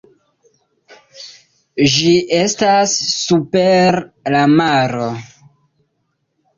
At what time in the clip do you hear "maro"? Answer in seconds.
4.59-5.11